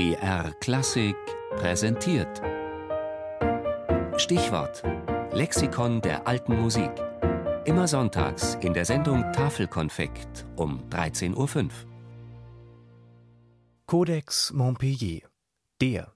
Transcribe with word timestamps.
BR 0.00 0.54
Klassik 0.60 1.14
präsentiert. 1.58 2.40
Stichwort: 4.16 4.82
Lexikon 5.30 6.00
der 6.00 6.26
alten 6.26 6.58
Musik. 6.58 6.90
Immer 7.66 7.86
sonntags 7.86 8.54
in 8.62 8.72
der 8.72 8.86
Sendung 8.86 9.30
Tafelkonfekt 9.34 10.46
um 10.56 10.88
13.05 10.88 11.36
Uhr. 11.36 11.70
Codex 13.84 14.54
Montpellier. 14.54 15.28
Der. 15.82 16.14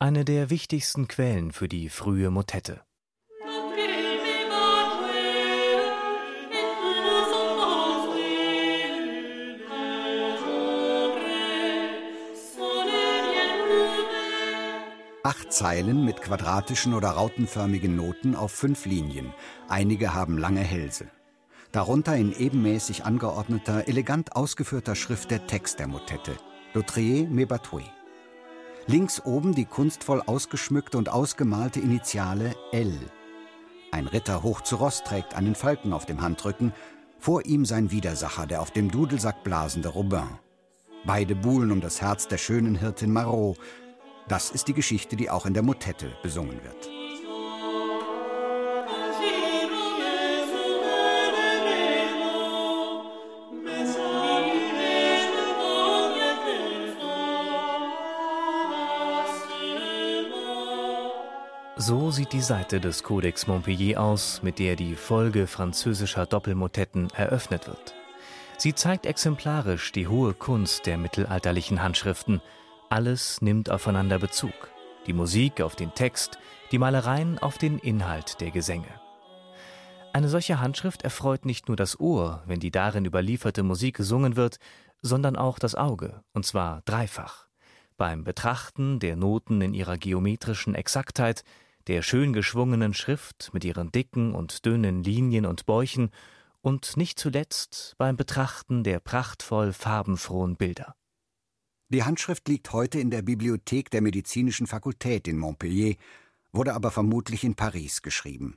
Eine 0.00 0.24
der 0.24 0.50
wichtigsten 0.50 1.06
Quellen 1.06 1.52
für 1.52 1.68
die 1.68 1.90
frühe 1.90 2.32
Motette. 2.32 2.82
Acht 15.32 15.50
Zeilen 15.50 16.04
mit 16.04 16.20
quadratischen 16.20 16.92
oder 16.92 17.08
rautenförmigen 17.08 17.96
Noten 17.96 18.36
auf 18.36 18.52
fünf 18.52 18.84
Linien. 18.84 19.32
Einige 19.66 20.12
haben 20.12 20.36
lange 20.36 20.60
Hälse. 20.60 21.06
Darunter 21.70 22.14
in 22.14 22.38
ebenmäßig 22.38 23.06
angeordneter, 23.06 23.88
elegant 23.88 24.36
ausgeführter 24.36 24.94
Schrift 24.94 25.30
der 25.30 25.46
Text 25.46 25.78
der 25.78 25.86
Motette. 25.86 26.36
L'Autrier 26.74 27.26
mes 27.30 27.46
batoués. 27.46 27.88
Links 28.86 29.24
oben 29.24 29.54
die 29.54 29.64
kunstvoll 29.64 30.20
ausgeschmückte 30.20 30.98
und 30.98 31.08
ausgemalte 31.08 31.80
Initiale 31.80 32.54
L. 32.70 32.92
Ein 33.90 34.08
Ritter 34.08 34.42
hoch 34.42 34.60
zu 34.60 34.76
Ross 34.76 35.02
trägt 35.02 35.34
einen 35.34 35.54
Falken 35.54 35.94
auf 35.94 36.04
dem 36.04 36.20
Handrücken, 36.20 36.74
vor 37.18 37.46
ihm 37.46 37.64
sein 37.64 37.90
Widersacher, 37.90 38.46
der 38.46 38.60
auf 38.60 38.70
dem 38.70 38.90
Dudelsack 38.90 39.42
blasende 39.44 39.88
Robin. 39.88 40.28
Beide 41.06 41.34
buhlen 41.34 41.72
um 41.72 41.80
das 41.80 42.02
Herz 42.02 42.28
der 42.28 42.38
schönen 42.38 42.74
Hirtin 42.76 43.12
Marot, 43.12 43.58
das 44.28 44.50
ist 44.50 44.68
die 44.68 44.74
Geschichte, 44.74 45.16
die 45.16 45.30
auch 45.30 45.46
in 45.46 45.54
der 45.54 45.62
Motette 45.62 46.12
besungen 46.22 46.60
wird. 46.62 46.88
So 61.76 62.12
sieht 62.12 62.32
die 62.32 62.40
Seite 62.40 62.80
des 62.80 63.02
Codex 63.02 63.48
Montpellier 63.48 64.00
aus, 64.00 64.40
mit 64.42 64.60
der 64.60 64.76
die 64.76 64.94
Folge 64.94 65.48
französischer 65.48 66.26
Doppelmotetten 66.26 67.10
eröffnet 67.10 67.66
wird. 67.66 67.94
Sie 68.56 68.72
zeigt 68.72 69.04
exemplarisch 69.04 69.90
die 69.90 70.06
hohe 70.06 70.32
Kunst 70.32 70.86
der 70.86 70.96
mittelalterlichen 70.96 71.82
Handschriften– 71.82 72.40
alles 72.92 73.40
nimmt 73.40 73.70
aufeinander 73.70 74.18
Bezug. 74.18 74.52
Die 75.06 75.14
Musik 75.14 75.62
auf 75.62 75.74
den 75.76 75.94
Text, 75.94 76.38
die 76.72 76.78
Malereien 76.78 77.38
auf 77.38 77.56
den 77.56 77.78
Inhalt 77.78 78.42
der 78.42 78.50
Gesänge. 78.50 79.00
Eine 80.12 80.28
solche 80.28 80.60
Handschrift 80.60 81.00
erfreut 81.00 81.46
nicht 81.46 81.68
nur 81.68 81.76
das 81.78 81.98
Ohr, 81.98 82.42
wenn 82.44 82.60
die 82.60 82.70
darin 82.70 83.06
überlieferte 83.06 83.62
Musik 83.62 83.96
gesungen 83.96 84.36
wird, 84.36 84.58
sondern 85.00 85.36
auch 85.36 85.58
das 85.58 85.74
Auge, 85.74 86.22
und 86.34 86.44
zwar 86.44 86.82
dreifach. 86.84 87.46
Beim 87.96 88.24
Betrachten 88.24 89.00
der 89.00 89.16
Noten 89.16 89.62
in 89.62 89.72
ihrer 89.72 89.96
geometrischen 89.96 90.74
Exaktheit, 90.74 91.44
der 91.86 92.02
schön 92.02 92.34
geschwungenen 92.34 92.92
Schrift 92.92 93.54
mit 93.54 93.64
ihren 93.64 93.90
dicken 93.90 94.34
und 94.34 94.66
dünnen 94.66 95.02
Linien 95.02 95.46
und 95.46 95.64
Bäuchen 95.64 96.10
und 96.60 96.98
nicht 96.98 97.18
zuletzt 97.18 97.94
beim 97.96 98.18
Betrachten 98.18 98.84
der 98.84 99.00
prachtvoll 99.00 99.72
farbenfrohen 99.72 100.56
Bilder. 100.56 100.94
Die 101.92 102.04
Handschrift 102.04 102.48
liegt 102.48 102.72
heute 102.72 102.98
in 103.00 103.10
der 103.10 103.20
Bibliothek 103.20 103.90
der 103.90 104.00
Medizinischen 104.00 104.66
Fakultät 104.66 105.28
in 105.28 105.36
Montpellier, 105.36 105.96
wurde 106.50 106.72
aber 106.72 106.90
vermutlich 106.90 107.44
in 107.44 107.54
Paris 107.54 108.00
geschrieben. 108.00 108.56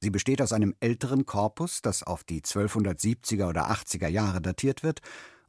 Sie 0.00 0.10
besteht 0.10 0.40
aus 0.40 0.52
einem 0.52 0.72
älteren 0.78 1.26
Korpus, 1.26 1.82
das 1.82 2.04
auf 2.04 2.22
die 2.22 2.42
1270er 2.42 3.48
oder 3.48 3.72
80er 3.72 4.06
Jahre 4.06 4.40
datiert 4.40 4.84
wird, 4.84 5.00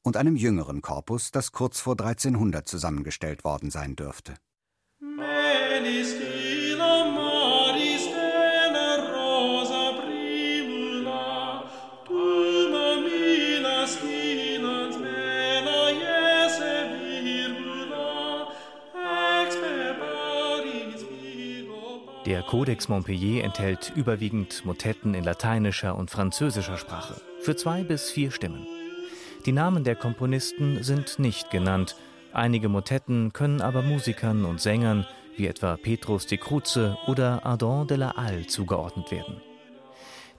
und 0.00 0.16
einem 0.16 0.34
jüngeren 0.34 0.80
Korpus, 0.80 1.30
das 1.30 1.52
kurz 1.52 1.78
vor 1.78 1.92
1300 2.00 2.66
zusammengestellt 2.66 3.44
worden 3.44 3.70
sein 3.70 3.96
dürfte. 3.96 4.36
Der 22.26 22.42
Codex 22.42 22.88
Montpellier 22.88 23.44
enthält 23.44 23.92
überwiegend 23.94 24.64
Motetten 24.64 25.14
in 25.14 25.22
lateinischer 25.22 25.96
und 25.96 26.10
französischer 26.10 26.76
Sprache 26.76 27.20
für 27.40 27.54
zwei 27.54 27.84
bis 27.84 28.10
vier 28.10 28.32
Stimmen. 28.32 28.66
Die 29.46 29.52
Namen 29.52 29.84
der 29.84 29.94
Komponisten 29.94 30.82
sind 30.82 31.20
nicht 31.20 31.52
genannt, 31.52 31.94
einige 32.32 32.68
Motetten 32.68 33.32
können 33.32 33.60
aber 33.60 33.82
Musikern 33.82 34.44
und 34.44 34.60
Sängern 34.60 35.06
wie 35.36 35.46
etwa 35.46 35.76
Petrus 35.76 36.26
de 36.26 36.36
Cruze 36.36 36.98
oder 37.06 37.46
Ardent 37.46 37.90
de 37.90 37.96
la 37.96 38.16
Halle 38.16 38.48
zugeordnet 38.48 39.12
werden. 39.12 39.40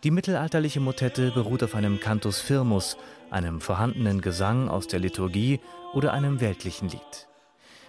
Die 0.04 0.12
mittelalterliche 0.12 0.82
Motette 0.82 1.32
beruht 1.32 1.64
auf 1.64 1.74
einem 1.74 2.02
Cantus 2.02 2.42
firmus, 2.42 2.98
einem 3.32 3.62
vorhandenen 3.62 4.20
Gesang 4.20 4.68
aus 4.68 4.88
der 4.88 5.00
Liturgie 5.00 5.62
oder 5.94 6.12
einem 6.12 6.42
weltlichen 6.42 6.90
Lied. 6.90 7.28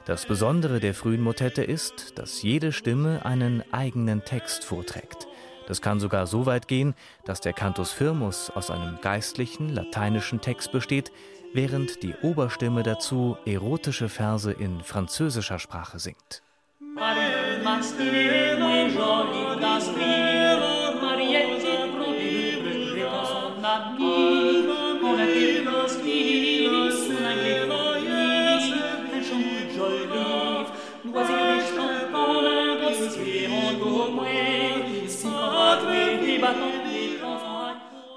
Das 0.08 0.24
Besondere 0.24 0.80
der 0.80 0.94
frühen 0.94 1.20
Motette 1.20 1.62
ist, 1.62 2.18
dass 2.18 2.40
jede 2.40 2.72
Stimme 2.72 3.26
einen 3.26 3.62
eigenen 3.74 4.24
Text 4.24 4.64
vorträgt. 4.64 5.28
Das 5.66 5.82
kann 5.82 6.00
sogar 6.00 6.26
so 6.26 6.46
weit 6.46 6.66
gehen, 6.66 6.94
dass 7.26 7.42
der 7.42 7.52
Cantus 7.52 7.92
firmus 7.92 8.48
aus 8.48 8.70
einem 8.70 9.02
geistlichen 9.02 9.68
lateinischen 9.68 10.40
Text 10.40 10.72
besteht, 10.72 11.12
während 11.52 12.02
die 12.02 12.14
Oberstimme 12.22 12.84
dazu 12.84 13.36
erotische 13.44 14.08
Verse 14.08 14.50
in 14.50 14.80
französischer 14.80 15.58
Sprache 15.58 15.98
singt. 15.98 16.40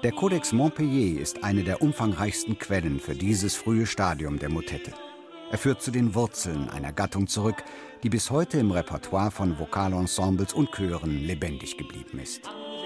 Der 0.02 0.12
Codex 0.12 0.52
Montpellier 0.52 1.20
ist 1.20 1.44
eine 1.44 1.62
der 1.62 1.80
umfangreichsten 1.80 2.58
Quellen 2.58 2.98
für 2.98 3.14
dieses 3.14 3.54
frühe 3.54 3.86
Stadium 3.86 4.38
der 4.38 4.48
Motette. 4.48 4.92
Er 5.50 5.58
führt 5.58 5.80
zu 5.80 5.90
den 5.90 6.14
Wurzeln 6.14 6.68
einer 6.68 6.92
Gattung 6.92 7.28
zurück, 7.28 7.62
die 8.02 8.08
bis 8.08 8.30
heute 8.30 8.58
im 8.58 8.72
Repertoire 8.72 9.30
von 9.30 9.58
Vokalensembles 9.58 10.54
und 10.54 10.72
Chören 10.72 11.24
lebendig 11.24 11.76
geblieben 11.76 12.18
ist. 12.18 12.42
Musik 12.44 12.82